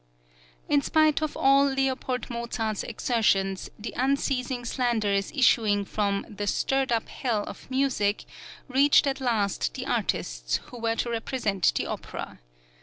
In 0.67 0.81
spite 0.81 1.21
of 1.21 1.37
all 1.37 1.77
L. 1.79 1.95
Mozart's 2.31 2.81
exertions 2.81 3.69
the 3.77 3.93
unceasing 3.95 4.65
slanders 4.65 5.31
issuing 5.31 5.85
from 5.85 6.25
"the 6.27 6.47
stirred 6.47 6.91
up 6.91 7.07
hell 7.07 7.43
of 7.43 7.69
music" 7.69 8.25
reached 8.67 9.05
at 9.05 9.21
last 9.21 9.75
the 9.75 9.85
artists 9.85 10.55
who 10.71 10.79
were 10.79 10.95
to 10.95 11.11
represent 11.11 11.71
the 11.75 11.85
opera. 11.85 12.39